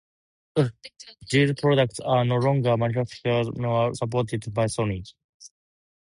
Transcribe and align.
These 1.29 1.53
products 1.61 1.99
are 1.99 2.25
no 2.25 2.37
longer 2.37 2.75
manufactured 2.75 3.55
nor 3.55 3.93
supported 3.93 4.51
by 4.51 4.65
Sony. 4.65 5.05